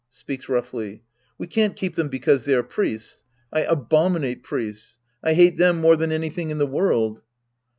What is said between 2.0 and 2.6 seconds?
because they